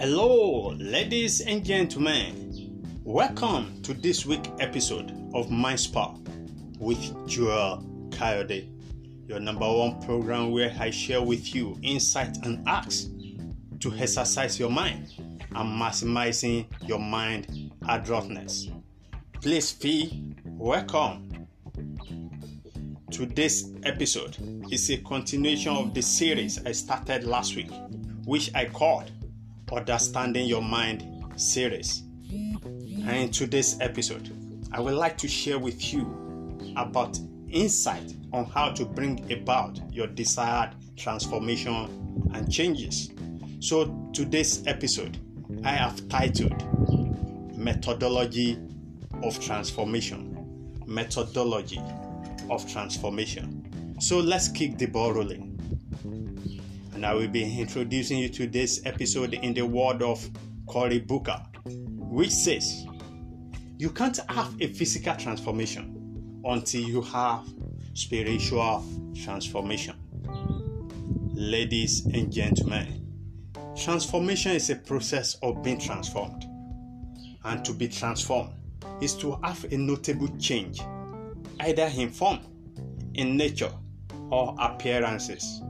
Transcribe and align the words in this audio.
Hello, 0.00 0.70
ladies 0.78 1.42
and 1.42 1.62
gentlemen. 1.62 2.82
Welcome 3.04 3.82
to 3.82 3.92
this 3.92 4.24
week 4.24 4.46
episode 4.58 5.12
of 5.34 5.50
My 5.50 5.76
Spa 5.76 6.16
with 6.78 7.28
Joel 7.28 7.84
Kayode, 8.08 8.66
your 9.28 9.40
number 9.40 9.70
one 9.70 10.00
program 10.00 10.52
where 10.52 10.74
I 10.80 10.88
share 10.88 11.20
with 11.20 11.54
you 11.54 11.78
insight 11.82 12.38
and 12.46 12.66
acts 12.66 13.10
to 13.80 13.94
exercise 13.94 14.58
your 14.58 14.70
mind 14.70 15.12
and 15.18 15.78
maximizing 15.78 16.64
your 16.88 16.98
mind 16.98 17.70
adroitness. 17.86 18.68
Please 19.42 19.70
feel 19.70 20.08
welcome. 20.46 21.46
Today's 23.10 23.70
episode 23.82 24.38
is 24.72 24.88
a 24.88 24.96
continuation 24.96 25.76
of 25.76 25.92
the 25.92 26.00
series 26.00 26.58
I 26.64 26.72
started 26.72 27.24
last 27.24 27.54
week, 27.54 27.70
which 28.24 28.50
I 28.54 28.64
called 28.64 29.12
Understanding 29.72 30.46
Your 30.46 30.62
Mind 30.62 31.06
series. 31.36 32.02
And 32.30 33.10
in 33.10 33.30
today's 33.30 33.80
episode, 33.80 34.30
I 34.72 34.80
would 34.80 34.94
like 34.94 35.16
to 35.18 35.28
share 35.28 35.58
with 35.58 35.92
you 35.92 36.72
about 36.76 37.18
insight 37.48 38.14
on 38.32 38.44
how 38.46 38.70
to 38.72 38.84
bring 38.84 39.30
about 39.32 39.80
your 39.92 40.06
desired 40.06 40.74
transformation 40.96 42.30
and 42.34 42.50
changes. 42.52 43.10
So, 43.60 44.10
today's 44.12 44.66
episode, 44.66 45.18
I 45.64 45.72
have 45.72 46.08
titled 46.08 47.56
Methodology 47.56 48.58
of 49.22 49.40
Transformation. 49.40 50.36
Methodology 50.86 51.80
of 52.48 52.70
Transformation. 52.70 53.96
So, 54.00 54.18
let's 54.18 54.48
kick 54.48 54.78
the 54.78 54.86
ball 54.86 55.12
rolling 55.12 55.49
and 57.00 57.06
I 57.06 57.14
will 57.14 57.28
be 57.28 57.58
introducing 57.58 58.18
you 58.18 58.28
to 58.28 58.46
this 58.46 58.82
episode 58.84 59.32
in 59.32 59.54
the 59.54 59.62
word 59.62 60.02
of 60.02 60.22
Cory 60.66 60.98
Booker, 60.98 61.42
which 61.64 62.30
says, 62.30 62.86
You 63.78 63.88
can't 63.88 64.18
have 64.28 64.54
a 64.60 64.66
physical 64.66 65.14
transformation 65.16 66.42
until 66.44 66.82
you 66.82 67.00
have 67.00 67.48
spiritual 67.94 68.84
transformation. 69.14 69.96
Ladies 71.32 72.04
and 72.04 72.30
gentlemen, 72.30 73.06
transformation 73.82 74.52
is 74.52 74.68
a 74.68 74.76
process 74.76 75.36
of 75.36 75.62
being 75.62 75.80
transformed. 75.80 76.44
And 77.44 77.64
to 77.64 77.72
be 77.72 77.88
transformed 77.88 78.52
is 79.00 79.14
to 79.20 79.40
have 79.42 79.64
a 79.72 79.76
notable 79.78 80.28
change, 80.36 80.82
either 81.60 81.90
in 81.96 82.10
form, 82.10 82.40
in 83.14 83.38
nature, 83.38 83.72
or 84.28 84.54
appearances 84.60 85.62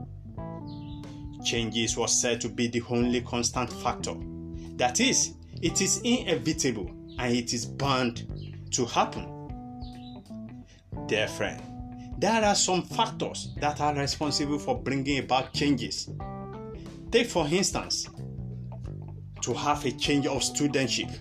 changes 1.43 1.97
was 1.97 2.19
said 2.19 2.41
to 2.41 2.49
be 2.49 2.67
the 2.67 2.83
only 2.89 3.21
constant 3.21 3.71
factor. 3.71 4.15
That 4.77 4.99
is, 4.99 5.35
it 5.61 5.81
is 5.81 6.01
inevitable 6.03 6.89
and 7.19 7.35
it 7.35 7.53
is 7.53 7.65
bound 7.65 8.27
to 8.71 8.85
happen. 8.85 9.27
Dear 11.07 11.27
friend, 11.27 11.61
there 12.17 12.43
are 12.43 12.55
some 12.55 12.83
factors 12.83 13.49
that 13.59 13.81
are 13.81 13.95
responsible 13.95 14.59
for 14.59 14.79
bringing 14.79 15.19
about 15.19 15.53
changes. 15.53 16.09
Take, 17.11 17.27
for 17.27 17.47
instance, 17.47 18.07
to 19.41 19.53
have 19.53 19.83
a 19.85 19.91
change 19.91 20.27
of 20.27 20.41
studentship, 20.41 21.17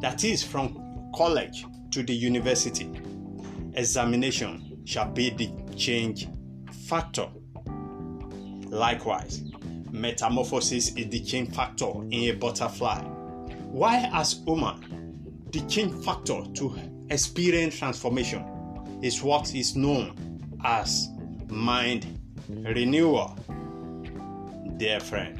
that 0.00 0.24
is, 0.24 0.42
from 0.42 1.10
college 1.14 1.64
to 1.92 2.02
the 2.02 2.12
university. 2.12 2.90
Examination 3.74 4.82
shall 4.84 5.10
be 5.10 5.30
the 5.30 5.50
change 5.76 6.28
factor. 6.88 7.28
Likewise, 8.68 9.42
metamorphosis 9.92 10.94
is 10.96 11.08
the 11.08 11.20
change 11.20 11.54
factor 11.54 11.90
in 12.10 12.30
a 12.30 12.32
butterfly. 12.32 13.02
Why, 13.70 14.10
as 14.12 14.36
woman, 14.36 15.46
the 15.52 15.60
change 15.62 16.04
factor 16.04 16.42
to 16.54 16.76
experience 17.10 17.78
transformation 17.78 18.44
is 19.02 19.22
what 19.22 19.54
is 19.54 19.76
known 19.76 20.40
as 20.64 21.08
mind 21.48 22.06
renewal. 22.48 23.36
Dear 24.76 25.00
friend, 25.00 25.38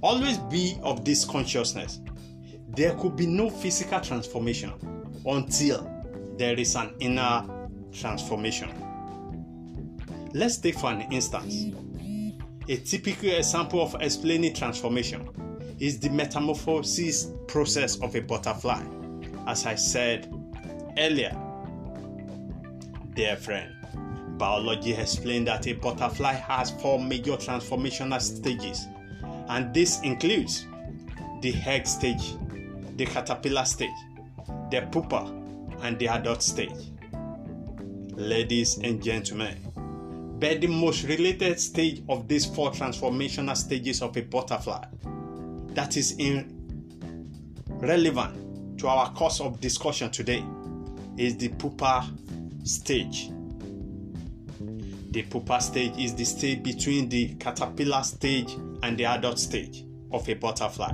always 0.00 0.38
be 0.38 0.78
of 0.82 1.04
this 1.04 1.24
consciousness. 1.24 2.00
There 2.68 2.94
could 2.94 3.16
be 3.16 3.26
no 3.26 3.50
physical 3.50 4.00
transformation 4.00 4.72
until 5.26 5.90
there 6.36 6.58
is 6.58 6.76
an 6.76 6.94
inner 7.00 7.44
transformation. 7.92 8.70
Let's 10.32 10.58
take 10.58 10.78
for 10.78 10.90
an 10.90 11.10
instance 11.12 11.74
a 12.68 12.76
typical 12.76 13.30
example 13.30 13.80
of 13.80 13.96
explaining 14.00 14.52
transformation 14.52 15.26
is 15.78 15.98
the 15.98 16.10
metamorphosis 16.10 17.32
process 17.46 17.98
of 18.02 18.14
a 18.14 18.20
butterfly. 18.20 18.84
As 19.46 19.64
I 19.64 19.74
said 19.74 20.30
earlier, 20.98 21.34
dear 23.14 23.36
friend, 23.36 23.72
biology 24.36 24.92
explained 24.92 25.46
that 25.46 25.66
a 25.66 25.72
butterfly 25.72 26.34
has 26.34 26.70
four 26.72 27.02
major 27.02 27.38
transformational 27.38 28.20
stages, 28.20 28.86
and 29.48 29.72
this 29.72 30.02
includes 30.02 30.66
the 31.40 31.54
egg 31.64 31.86
stage, 31.86 32.36
the 32.96 33.06
caterpillar 33.06 33.64
stage, 33.64 33.88
the 34.70 34.86
pupa, 34.92 35.32
and 35.80 35.98
the 35.98 36.08
adult 36.08 36.42
stage. 36.42 36.92
Ladies 38.12 38.76
and 38.78 39.02
gentlemen, 39.02 39.56
but 40.38 40.60
the 40.60 40.68
most 40.68 41.04
related 41.04 41.58
stage 41.58 42.02
of 42.08 42.28
these 42.28 42.46
four 42.46 42.70
transformational 42.70 43.56
stages 43.56 44.02
of 44.02 44.16
a 44.16 44.22
butterfly 44.22 44.84
that 45.70 45.96
is 45.96 46.12
in 46.18 46.54
relevant 47.68 48.78
to 48.78 48.86
our 48.86 49.12
course 49.12 49.40
of 49.40 49.60
discussion 49.60 50.10
today 50.10 50.44
is 51.16 51.36
the 51.36 51.48
pupa 51.48 52.08
stage. 52.64 53.30
The 55.10 55.22
pupa 55.22 55.60
stage 55.60 55.96
is 55.98 56.14
the 56.14 56.24
stage 56.24 56.62
between 56.62 57.08
the 57.08 57.34
caterpillar 57.34 58.02
stage 58.04 58.52
and 58.82 58.96
the 58.96 59.06
adult 59.06 59.38
stage 59.38 59.84
of 60.12 60.28
a 60.28 60.34
butterfly. 60.34 60.92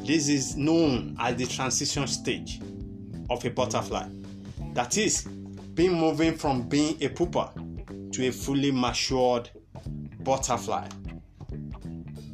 This 0.00 0.28
is 0.28 0.56
known 0.56 1.16
as 1.20 1.36
the 1.36 1.46
transition 1.46 2.06
stage 2.08 2.60
of 3.30 3.44
a 3.44 3.50
butterfly. 3.50 4.08
That 4.74 4.98
is, 4.98 5.22
being 5.74 5.94
moving 5.94 6.34
from 6.34 6.68
being 6.68 7.00
a 7.02 7.08
pupa 7.08 7.52
to 8.12 8.28
a 8.28 8.32
fully 8.32 8.70
matured 8.70 9.50
butterfly. 10.20 10.88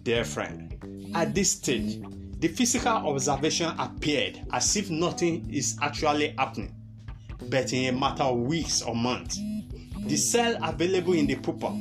Dear 0.03 0.25
friend, 0.25 1.13
at 1.15 1.35
this 1.35 1.53
stage, 1.53 2.01
the 2.41 2.49
physical 2.49 2.93
observation 2.93 3.73
appeared 3.79 4.41
as 4.53 4.77
if 4.77 4.91
nothing 4.91 5.49
is 5.53 5.77
actually 5.83 6.35
happening, 6.39 6.75
but 7.49 7.73
in 7.73 7.95
a 7.95 7.99
matter 7.99 8.23
of 8.25 8.39
weeks 8.39 8.83
or 8.83 8.95
months, 8.95 9.41
the 10.07 10.17
cells 10.17 10.57
available 10.63 11.15
in 11.15 11.27
the 11.27 11.37
pupa 11.37 11.77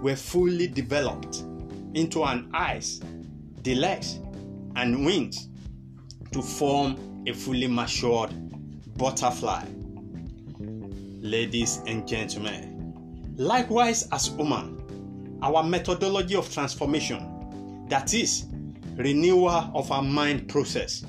were 0.00 0.16
fully 0.16 0.66
developed 0.66 1.44
into 1.94 2.24
an 2.24 2.50
eyes, 2.54 3.00
the 3.62 3.74
legs, 3.74 4.20
and 4.76 5.04
wings 5.04 5.48
to 6.32 6.42
form 6.42 7.24
a 7.26 7.32
fully 7.32 7.66
matured 7.66 8.30
butterfly. 8.96 9.64
Ladies 11.20 11.82
and 11.86 12.06
gentlemen, 12.06 12.67
Likewise, 13.38 14.08
as 14.10 14.30
woman, 14.32 15.38
our 15.42 15.62
methodology 15.62 16.34
of 16.34 16.52
transformation, 16.52 17.86
that 17.88 18.12
is, 18.12 18.46
renewal 18.96 19.70
of 19.76 19.92
our 19.92 20.02
mind 20.02 20.48
process, 20.48 21.04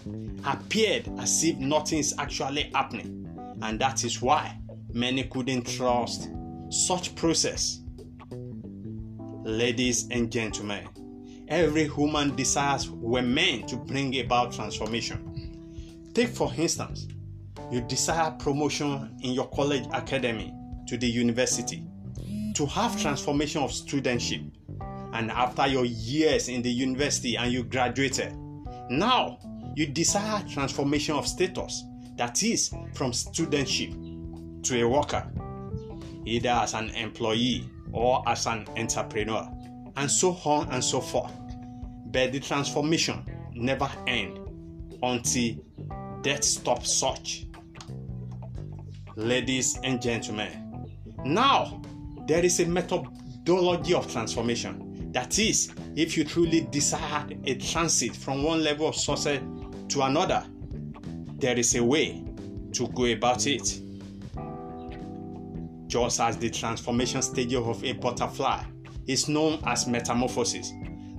appeared 0.45 1.09
as 1.17 1.43
if 1.43 1.57
nothing 1.57 1.97
is 1.97 2.13
actually 2.19 2.69
happening, 2.75 3.27
and 3.63 3.79
that 3.79 4.03
is 4.03 4.21
why 4.21 4.55
many 4.93 5.23
couldn't 5.23 5.63
trust 5.63 6.29
such 6.69 7.15
process. 7.15 7.79
Ladies 9.43 10.07
and 10.11 10.31
gentlemen, 10.31 10.87
every 11.47 11.87
human 11.87 12.35
desires 12.35 12.91
were 12.91 13.23
meant 13.23 13.67
to 13.69 13.75
bring 13.75 14.19
about 14.19 14.53
transformation. 14.53 16.11
Take, 16.13 16.29
for 16.29 16.53
instance, 16.55 17.07
you 17.71 17.81
desire 17.81 18.29
promotion 18.37 19.17
in 19.23 19.31
your 19.31 19.49
college 19.49 19.87
academy 19.93 20.53
to 20.85 20.95
the 20.95 21.07
university 21.07 21.87
to 22.59 22.65
have 22.65 22.99
transformation 23.01 23.61
of 23.63 23.71
studentship. 23.71 24.51
And 25.13 25.31
after 25.31 25.65
your 25.65 25.85
years 25.85 26.49
in 26.49 26.61
the 26.61 26.69
university 26.69 27.37
and 27.37 27.53
you 27.53 27.63
graduated 27.63 28.35
now 28.89 29.39
you 29.77 29.87
desire 29.87 30.43
transformation 30.45 31.15
of 31.15 31.25
status 31.25 31.85
that 32.17 32.43
is 32.43 32.67
from 32.93 33.13
studentship 33.13 33.93
to 34.63 34.81
a 34.81 34.85
worker 34.85 35.25
either 36.25 36.49
as 36.49 36.73
an 36.73 36.89
employee 36.89 37.63
or 37.93 38.27
as 38.27 38.45
an 38.45 38.67
entrepreneur 38.75 39.49
and 39.95 40.11
so 40.11 40.31
on 40.43 40.67
and 40.73 40.83
so 40.83 40.99
forth. 40.99 41.31
But 42.07 42.33
the 42.33 42.41
transformation 42.41 43.23
never 43.53 43.89
end 44.05 44.37
until 45.01 45.55
death 46.23 46.43
stops 46.43 46.93
such. 46.93 47.45
Ladies 49.15 49.79
and 49.81 50.01
gentlemen 50.01 50.65
now 51.23 51.81
there 52.29 52.45
is 52.45 52.59
a 52.59 52.65
methodology 52.67 53.95
of 53.95 54.09
transformation 54.11 55.11
That 55.11 55.39
is, 55.39 55.73
if 55.95 56.15
you 56.15 56.23
truly 56.23 56.67
desire 56.69 57.25
a 57.45 57.55
transit 57.55 58.15
from 58.15 58.43
one 58.43 58.63
level 58.63 58.87
of 58.87 58.95
success 58.95 59.41
to 59.87 60.01
another, 60.03 60.45
there 61.39 61.57
is 61.57 61.75
a 61.75 61.83
way 61.83 62.23
to 62.73 62.87
go 62.89 63.05
about 63.05 63.47
it. 63.47 63.81
Just 65.87 66.19
as 66.19 66.37
the 66.37 66.51
transformation 66.51 67.23
stage 67.23 67.55
of 67.55 67.83
a 67.83 67.93
butterfly 67.93 68.63
is 69.07 69.27
known 69.27 69.59
as 69.65 69.87
metamorphosis, 69.87 70.71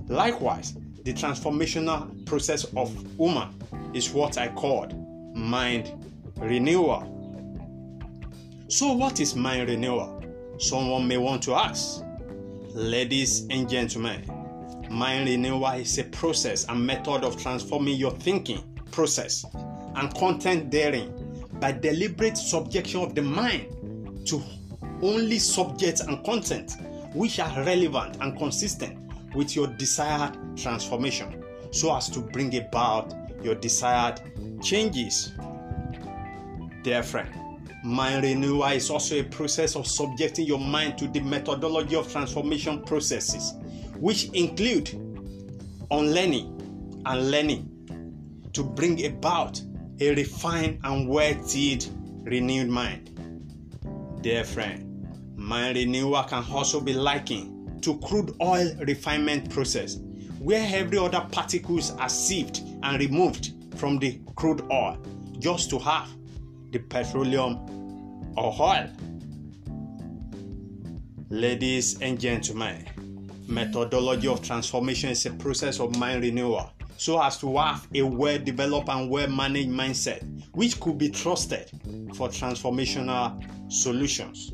likewise, 0.07 0.77
the 1.03 1.11
transformational 1.11 2.25
process 2.25 2.63
of 2.77 3.19
woman 3.19 3.49
is 3.93 4.13
what 4.13 4.37
I 4.37 4.47
called 4.47 4.95
mind 5.35 5.91
renewal. 6.37 7.03
So, 8.69 8.93
what 8.93 9.19
is 9.19 9.35
mind 9.35 9.67
renewal? 9.67 10.20
Someone 10.61 11.07
may 11.07 11.17
want 11.17 11.41
to 11.43 11.55
ask. 11.55 12.03
Ladies 12.75 13.47
and 13.49 13.67
gentlemen, 13.67 14.23
mind 14.91 15.27
renewal 15.27 15.65
is 15.71 15.97
a 15.97 16.03
process 16.03 16.65
and 16.69 16.85
method 16.85 17.23
of 17.23 17.35
transforming 17.41 17.95
your 17.95 18.11
thinking 18.11 18.63
process 18.91 19.43
and 19.95 20.13
content 20.13 20.69
therein 20.69 21.47
by 21.59 21.71
deliberate 21.71 22.37
subjection 22.37 23.01
of 23.01 23.15
the 23.15 23.23
mind 23.23 24.27
to 24.27 24.39
only 25.01 25.39
subjects 25.39 26.01
and 26.01 26.23
content 26.23 26.73
which 27.15 27.39
are 27.39 27.63
relevant 27.63 28.17
and 28.21 28.37
consistent 28.37 28.99
with 29.33 29.55
your 29.55 29.65
desired 29.65 30.37
transformation 30.55 31.43
so 31.71 31.95
as 31.95 32.07
to 32.07 32.19
bring 32.19 32.55
about 32.55 33.15
your 33.43 33.55
desired 33.55 34.21
changes. 34.61 35.31
Dear 36.83 37.01
friend, 37.01 37.40
Mind 37.83 38.23
renewal 38.23 38.63
is 38.65 38.91
also 38.91 39.19
a 39.19 39.23
process 39.23 39.75
of 39.75 39.87
subjecting 39.87 40.45
your 40.45 40.59
mind 40.59 40.99
to 40.99 41.07
the 41.07 41.19
methodology 41.19 41.95
of 41.95 42.11
transformation 42.11 42.83
processes, 42.83 43.55
which 43.97 44.25
include 44.33 44.91
unlearning 45.89 47.01
and 47.07 47.31
learning 47.31 47.67
to 48.53 48.63
bring 48.63 49.03
about 49.05 49.59
a 49.99 50.13
refined 50.13 50.79
and 50.83 51.09
well-tilled 51.09 51.87
renewed 52.23 52.69
mind. 52.69 53.07
Dear 54.21 54.43
friend, 54.43 55.35
mind 55.35 55.75
renewal 55.75 56.23
can 56.23 56.43
also 56.51 56.79
be 56.79 56.93
likened 56.93 57.81
to 57.81 57.97
crude 57.99 58.35
oil 58.41 58.71
refinement 58.87 59.49
process, 59.49 59.97
where 60.37 60.67
every 60.71 60.99
other 60.99 61.25
particles 61.31 61.91
are 61.95 62.09
sieved 62.09 62.61
and 62.83 62.99
removed 62.99 63.53
from 63.75 63.97
the 63.97 64.21
crude 64.35 64.61
oil 64.71 64.99
just 65.39 65.71
to 65.71 65.79
have 65.79 66.07
the 66.71 66.79
petroleum 66.79 67.57
or 68.37 68.55
oil. 68.59 68.89
Ladies 71.29 72.01
and 72.01 72.19
gentlemen, 72.19 72.87
methodology 73.47 74.27
of 74.27 74.41
transformation 74.41 75.09
is 75.09 75.25
a 75.25 75.31
process 75.31 75.79
of 75.79 75.95
mind 75.97 76.21
renewal 76.21 76.71
so 76.97 77.19
as 77.21 77.37
to 77.39 77.57
have 77.57 77.87
a 77.95 78.01
well 78.03 78.37
developed 78.37 78.87
and 78.89 79.09
well 79.09 79.27
managed 79.27 79.69
mindset 79.69 80.21
which 80.51 80.79
could 80.79 80.97
be 80.97 81.09
trusted 81.09 81.69
for 82.13 82.27
transformational 82.29 83.41
solutions. 83.71 84.53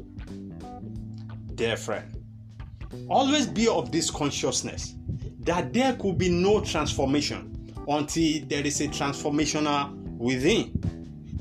Dear 1.56 1.75
friend, 1.75 2.16
always 3.10 3.48
be 3.48 3.68
of 3.68 3.92
this 3.92 4.10
consciousness 4.10 4.96
that 5.40 5.74
there 5.74 5.94
could 5.94 6.18
be 6.18 6.30
no 6.30 6.62
transformation 6.62 7.74
until 7.88 8.46
there 8.46 8.66
is 8.66 8.80
a 8.81 8.88
transformational 8.88 9.94
within. 10.18 10.76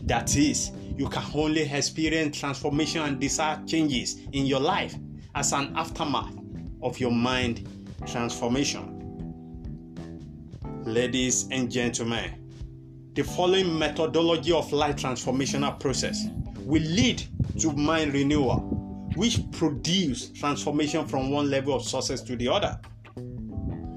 That 0.06 0.36
is, 0.36 0.70
you 0.96 1.08
can 1.08 1.24
only 1.34 1.62
experience 1.62 2.38
transformation 2.38 3.02
and 3.02 3.20
desired 3.20 3.66
changes 3.66 4.20
in 4.32 4.46
your 4.46 4.60
life 4.60 4.94
as 5.34 5.52
an 5.52 5.76
aftermath 5.76 6.32
of 6.80 6.98
your 7.00 7.10
mind 7.10 7.68
transformation. 8.06 8.92
Ladies 10.84 11.48
and 11.50 11.68
gentlemen, 11.70 13.10
the 13.14 13.24
following 13.24 13.76
methodology 13.76 14.52
of 14.52 14.72
life 14.72 14.94
transformational 14.94 15.78
process 15.80 16.26
will 16.60 16.82
lead 16.82 17.24
to 17.58 17.72
mind 17.72 18.14
renewal, 18.14 18.60
which 19.16 19.40
produce 19.50 20.30
transformation 20.30 21.04
from 21.04 21.30
one 21.30 21.50
level 21.50 21.74
of 21.74 21.82
success 21.82 22.22
to 22.22 22.36
the 22.36 22.46
other. 22.46 22.78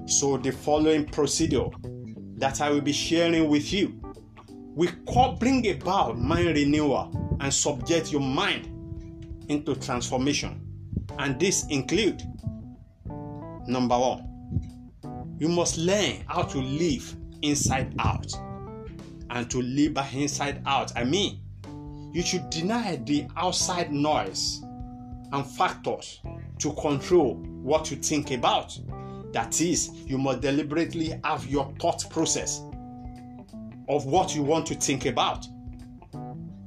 So, 0.08 0.38
the 0.38 0.52
following 0.52 1.06
procedure 1.06 1.68
that 2.38 2.62
I 2.62 2.72
will 2.72 2.82
be 2.82 2.94
sharing 2.94 3.48
with 3.48 3.72
you 3.72 4.02
will 4.80 4.92
call, 5.06 5.34
bring 5.34 5.70
about 5.70 6.18
mind 6.18 6.56
renewal 6.56 7.38
and 7.42 7.54
subject 7.54 8.14
your 8.14 8.22
mind 8.22 8.66
into 9.50 9.76
transformation. 9.76 10.66
And 11.18 11.38
this 11.38 11.68
include 11.68 12.24
number 13.68 14.00
one, 14.00 15.36
you 15.38 15.50
must 15.50 15.78
learn 15.78 16.24
how 16.28 16.44
to 16.44 16.60
live 16.60 17.14
inside 17.42 17.94
out. 18.00 18.32
And 19.30 19.52
to 19.52 19.62
live 19.62 19.96
by 19.96 20.08
inside 20.14 20.62
out, 20.66 20.96
I 20.96 21.04
mean, 21.04 21.42
you 22.14 22.22
should 22.22 22.50
deny 22.50 22.96
the 22.96 23.28
outside 23.36 23.92
noise 23.92 24.62
and 25.34 25.46
factors 25.46 26.22
to 26.60 26.72
control 26.76 27.36
what 27.36 27.92
you 27.92 27.98
think 27.98 28.32
about. 28.32 28.80
That 29.34 29.60
is, 29.60 29.90
you 30.06 30.18
must 30.18 30.40
deliberately 30.40 31.20
have 31.26 31.46
your 31.48 31.70
thought 31.82 32.10
process 32.10 32.62
of 33.90 34.06
what 34.06 34.36
you 34.36 34.44
want 34.44 34.68
to 34.68 34.76
think 34.76 35.06
about. 35.06 35.46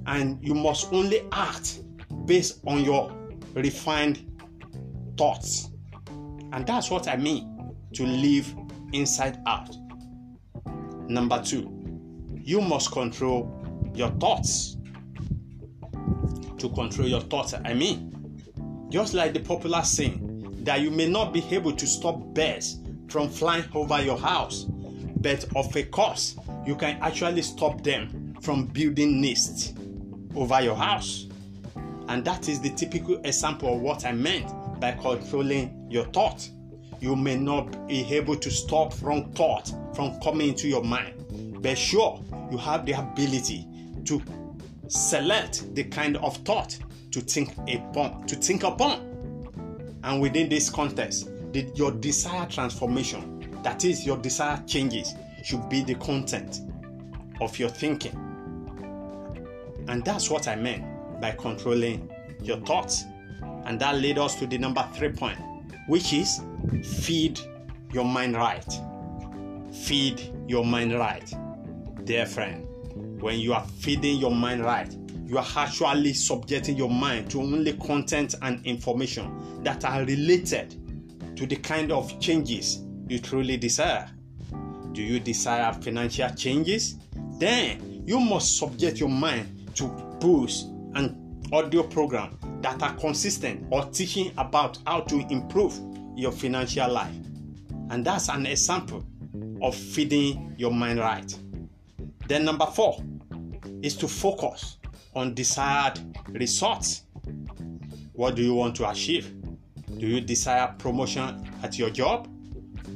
And 0.07 0.43
you 0.45 0.55
must 0.55 0.93
only 0.93 1.23
act 1.31 1.81
based 2.27 2.61
on 2.67 2.85
your 2.85 3.17
refined 3.55 4.29
thoughts. 5.17 5.71
And 6.53 6.67
that's 6.67 6.91
what 6.91 7.09
I 7.09 7.17
mean 7.17 7.75
to 7.95 8.05
live 8.05 8.55
inside 8.93 9.39
out. 9.47 9.75
Number 11.09 11.43
two, 11.43 11.71
you 12.35 12.61
must 12.61 12.91
control 12.91 13.51
your 13.95 14.11
thoughts. 14.13 14.77
To 16.59 16.69
control 16.71 17.09
your 17.09 17.21
thoughts, 17.21 17.55
I 17.65 17.75
mean, 17.75 18.89
just 18.89 19.15
like 19.15 19.33
the 19.33 19.41
popular 19.41 19.83
saying 19.83 20.63
that 20.65 20.81
you 20.81 20.91
may 20.91 21.09
not 21.09 21.33
be 21.33 21.45
able 21.51 21.73
to 21.73 21.87
stop 21.87 22.21
birds 22.35 22.79
from 23.09 23.29
flying 23.29 23.65
over 23.75 24.01
your 24.03 24.19
house, 24.19 24.65
but 24.65 25.45
of 25.57 25.75
a 25.77 25.83
course, 25.85 26.37
you 26.67 26.77
can 26.77 26.99
actually 27.03 27.43
stop 27.43 27.83
them 27.83 28.35
from 28.41 28.67
building 28.67 29.21
nests 29.21 29.73
over 30.35 30.61
your 30.61 30.77
house. 30.77 31.27
And 32.09 32.25
that 32.25 32.49
is 32.49 32.61
the 32.61 32.71
typical 32.71 33.21
example 33.25 33.75
of 33.75 33.81
what 33.81 34.05
I 34.05 34.13
meant 34.13 34.51
by 34.81 34.93
controlling 34.93 35.87
your 35.91 36.05
thought. 36.07 36.49
You 37.01 37.17
may 37.17 37.37
not 37.37 37.89
be 37.89 38.05
able 38.15 38.37
to 38.37 38.51
stop 38.51 39.01
wrong 39.03 39.33
thought 39.33 39.73
from 39.95 40.21
coming 40.21 40.49
into 40.49 40.69
your 40.69 40.85
mind, 40.85 41.61
but 41.63 41.77
sure, 41.77 42.23
you 42.51 42.59
have 42.59 42.87
the 42.87 42.93
ability 42.93 43.67
to 44.05 44.23
select 44.89 45.75
the 45.75 45.85
kind 45.85 46.17
of 46.19 46.37
thought 46.39 46.79
to 47.13 47.21
think 47.21 47.57
upon. 47.69 48.27
To 48.27 48.37
think 48.37 48.63
upon. 48.63 49.09
And 50.05 50.21
within 50.21 50.49
this 50.49 50.69
context, 50.69 51.29
the, 51.53 51.71
your 51.75 51.93
desired 51.93 52.51
transformation, 52.51 53.61
that 53.63 53.85
is, 53.85 54.05
your 54.05 54.17
desired 54.17 54.67
changes, 54.67 55.15
should 55.45 55.69
be 55.69 55.83
the 55.83 55.95
content 55.97 56.61
of 57.41 57.59
your 57.59 57.69
thinking. 57.69 58.17
And 59.89 60.05
that's 60.05 60.31
what 60.31 60.49
I 60.49 60.55
meant 60.55 61.21
by 61.21 61.33
controlling 61.33 62.11
your 62.43 62.59
thoughts. 62.59 63.05
And 63.65 63.81
that 63.81 64.01
led 64.01 64.19
us 64.19 64.37
to 64.37 64.47
the 64.47 64.59
number 64.59 64.87
three 64.95 65.11
point, 65.11 65.39
which 65.89 66.13
is 66.13 66.41
feed 67.03 67.41
your 67.93 68.05
mind 68.05 68.37
right. 68.37 68.73
Feed 69.73 70.21
your 70.47 70.65
mind 70.65 70.93
right. 70.95 71.33
Dear 72.05 72.27
friend, 72.27 72.67
when 73.21 73.39
you 73.39 73.55
are 73.55 73.65
feeding 73.81 74.19
your 74.19 74.35
mind 74.35 74.65
right, 74.65 74.95
you 75.25 75.39
are 75.39 75.47
actually 75.57 76.13
subjecting 76.13 76.77
your 76.77 76.91
mind 76.91 77.31
to 77.31 77.41
only 77.41 77.73
content 77.75 78.35
and 78.43 78.65
information 78.67 79.63
that 79.63 79.85
are 79.85 80.05
related 80.05 80.77
to 81.37 81.47
the 81.47 81.57
kind 81.57 81.91
of 81.91 82.21
changes 82.21 82.83
you 83.09 83.19
truly 83.19 83.57
desire. 83.57 84.11
Do 84.93 85.03
you 85.03 85.21
desire 85.21 85.73
financial 85.73 86.29
changes? 86.31 86.99
Then 87.39 88.03
you 88.07 88.21
must 88.21 88.59
subject 88.59 89.01
your 89.01 89.09
mind 89.09 89.75
to 89.77 89.89
books 90.21 90.65
and 90.95 91.47
audio 91.53 91.83
programs 91.83 92.37
that 92.63 92.83
are 92.83 92.95
consistent 92.95 93.67
or 93.71 93.85
teaching 93.87 94.33
about 94.39 94.79
how 94.87 95.01
to 95.01 95.17
improve 95.31 95.79
your 96.15 96.33
financial 96.33 96.91
life. 96.91 97.15
And 97.91 98.05
that's 98.05 98.29
an 98.29 98.47
example 98.47 99.05
of 99.63 99.75
feeding 99.75 100.55
your 100.59 100.73
mind 100.73 100.99
right. 100.99 101.39
Then, 102.27 102.45
number 102.45 102.67
four 102.67 103.03
is 103.83 103.97
to 103.97 104.09
focus 104.09 104.79
on 105.15 105.35
desired 105.35 106.01
results. 106.29 107.03
What 108.13 108.37
do 108.37 108.43
you 108.43 108.55
want 108.55 108.77
to 108.77 108.89
achieve? 108.89 109.35
Do 109.99 110.07
you 110.07 110.21
desire 110.21 110.75
promotion 110.79 111.49
at 111.63 111.79
your 111.79 111.91
job? 111.91 112.29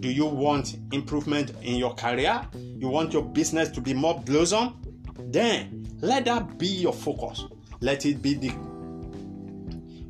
Do 0.00 0.11
you 0.11 0.26
want 0.26 0.76
improvement 0.93 1.52
in 1.62 1.76
your 1.76 1.95
career? 1.95 2.47
You 2.55 2.88
want 2.88 3.12
your 3.12 3.23
business 3.23 3.69
to 3.71 3.81
be 3.81 3.95
more 3.95 4.21
blossom? 4.21 4.81
Then 5.31 5.87
let 6.00 6.25
that 6.26 6.59
be 6.59 6.66
your 6.66 6.93
focus. 6.93 7.45
Let 7.81 8.07
it 8.07 8.23
be 8.23 8.35
the 8.35 8.52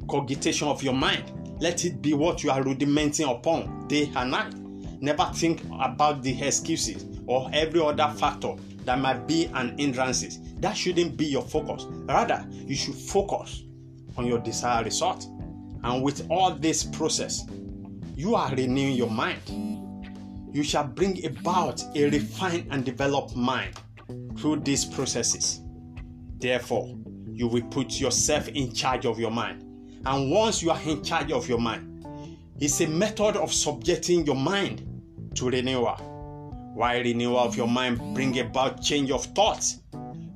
cogitation 0.08 0.68
of 0.68 0.82
your 0.82 0.94
mind. 0.94 1.32
Let 1.60 1.84
it 1.84 2.02
be 2.02 2.14
what 2.14 2.42
you 2.42 2.50
are 2.50 2.62
rudimenting 2.62 3.30
upon 3.30 3.86
day 3.88 4.10
and 4.14 4.30
night. 4.30 4.54
Never 5.00 5.30
think 5.34 5.62
about 5.80 6.22
the 6.22 6.42
excuses 6.42 7.04
or 7.26 7.50
every 7.52 7.80
other 7.80 8.12
factor 8.16 8.54
that 8.84 8.98
might 8.98 9.26
be 9.26 9.46
an 9.54 9.76
hindrance. 9.78 10.38
That 10.60 10.76
shouldn't 10.76 11.16
be 11.16 11.26
your 11.26 11.42
focus. 11.42 11.86
Rather, 11.90 12.46
you 12.50 12.74
should 12.74 12.94
focus 12.94 13.64
on 14.16 14.26
your 14.26 14.38
desired 14.38 14.86
result. 14.86 15.26
And 15.84 16.02
with 16.02 16.26
all 16.30 16.54
this 16.54 16.84
process, 16.84 17.44
you 18.14 18.34
are 18.34 18.50
renewing 18.54 18.96
your 18.96 19.10
mind. 19.10 19.40
You 20.56 20.62
shall 20.62 20.86
bring 20.86 21.22
about 21.26 21.84
a 21.94 22.08
refined 22.08 22.68
and 22.70 22.82
developed 22.82 23.36
mind 23.36 23.74
through 24.38 24.60
these 24.60 24.86
processes. 24.86 25.60
Therefore, 26.38 26.96
you 27.30 27.46
will 27.46 27.64
put 27.64 28.00
yourself 28.00 28.48
in 28.48 28.72
charge 28.72 29.04
of 29.04 29.18
your 29.18 29.30
mind. 29.30 29.60
And 30.06 30.30
once 30.30 30.62
you 30.62 30.70
are 30.70 30.80
in 30.80 31.04
charge 31.04 31.30
of 31.30 31.46
your 31.46 31.58
mind, 31.58 32.06
it's 32.58 32.80
a 32.80 32.86
method 32.86 33.36
of 33.36 33.52
subjecting 33.52 34.24
your 34.24 34.36
mind 34.36 34.82
to 35.34 35.50
renewal. 35.50 35.96
While 36.72 37.02
renewal 37.02 37.38
of 37.38 37.54
your 37.54 37.68
mind 37.68 38.14
bring 38.14 38.38
about 38.38 38.82
change 38.82 39.10
of 39.10 39.26
thoughts, 39.34 39.82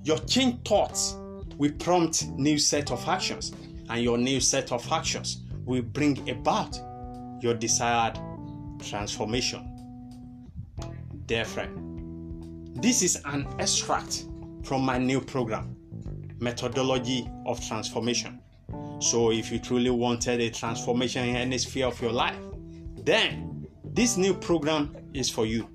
your 0.04 0.18
change 0.18 0.68
thoughts 0.68 1.16
will 1.56 1.72
prompt 1.78 2.28
new 2.32 2.58
set 2.58 2.90
of 2.90 3.08
actions, 3.08 3.52
and 3.88 4.02
your 4.02 4.18
new 4.18 4.40
set 4.40 4.70
of 4.70 4.86
actions 4.92 5.44
will 5.64 5.80
bring 5.80 6.28
about 6.28 6.78
your 7.40 7.54
desired 7.54 8.18
transformation. 8.82 9.69
Dear 11.30 11.44
friend, 11.44 12.74
this 12.82 13.02
is 13.02 13.22
an 13.24 13.46
extract 13.60 14.24
from 14.64 14.84
my 14.84 14.98
new 14.98 15.20
program, 15.20 15.76
Methodology 16.40 17.30
of 17.46 17.64
Transformation. 17.64 18.40
So, 18.98 19.30
if 19.30 19.52
you 19.52 19.60
truly 19.60 19.90
wanted 19.90 20.40
a 20.40 20.50
transformation 20.50 21.28
in 21.28 21.36
any 21.36 21.58
sphere 21.58 21.86
of 21.86 22.02
your 22.02 22.10
life, 22.10 22.34
then 23.04 23.64
this 23.84 24.16
new 24.16 24.34
program 24.34 24.92
is 25.14 25.30
for 25.30 25.46
you. 25.46 25.68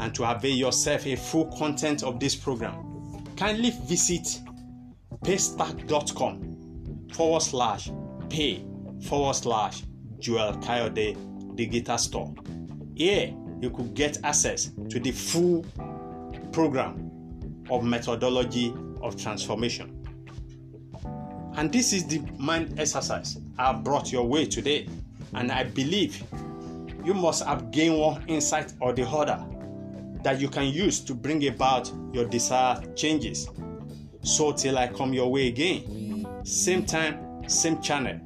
And 0.00 0.12
to 0.16 0.28
avail 0.28 0.56
yourself 0.56 1.06
a 1.06 1.14
full 1.14 1.44
content 1.56 2.02
of 2.02 2.18
this 2.18 2.34
program, 2.34 3.24
kindly 3.36 3.72
visit 3.84 4.40
paystack.com 5.24 7.06
forward 7.12 7.42
slash 7.42 7.88
pay 8.28 8.64
forward 9.02 9.34
slash 9.34 9.84
Joel 10.18 10.54
Kayode 10.54 11.54
Digital 11.54 11.98
Store. 11.98 12.34
Here, 12.96 13.32
you 13.60 13.70
could 13.70 13.94
get 13.94 14.18
access 14.24 14.70
to 14.90 15.00
the 15.00 15.12
full 15.12 15.64
program 16.52 17.10
of 17.70 17.84
methodology 17.84 18.74
of 19.02 19.16
transformation. 19.20 19.92
And 21.56 21.72
this 21.72 21.92
is 21.92 22.06
the 22.06 22.18
mind 22.38 22.78
exercise 22.78 23.38
I 23.58 23.72
brought 23.72 24.12
your 24.12 24.26
way 24.26 24.46
today. 24.46 24.88
And 25.34 25.50
I 25.50 25.64
believe 25.64 26.22
you 27.04 27.14
must 27.14 27.44
have 27.44 27.70
gained 27.70 27.98
one 27.98 28.24
insight 28.26 28.72
or 28.80 28.92
the 28.92 29.06
other 29.06 29.44
that 30.22 30.40
you 30.40 30.48
can 30.48 30.66
use 30.66 31.00
to 31.00 31.14
bring 31.14 31.46
about 31.46 31.90
your 32.12 32.26
desired 32.26 32.96
changes. 32.96 33.48
So, 34.22 34.52
till 34.52 34.76
I 34.76 34.88
come 34.88 35.12
your 35.12 35.30
way 35.30 35.48
again, 35.48 36.26
same 36.44 36.84
time, 36.84 37.48
same 37.48 37.80
channel, 37.80 38.20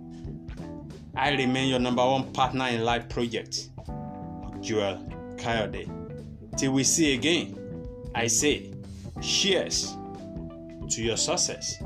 I 1.15 1.33
remain 1.33 1.69
your 1.69 1.79
number 1.79 2.05
one 2.05 2.33
partner 2.33 2.69
in 2.69 2.85
life 2.85 3.09
project, 3.09 3.69
Joel 4.61 5.10
Till 6.57 6.73
we 6.73 6.85
see 6.85 7.15
again, 7.15 7.57
I 8.15 8.27
say, 8.27 8.73
cheers 9.23 9.97
to 10.91 11.03
your 11.03 11.17
success. 11.17 11.83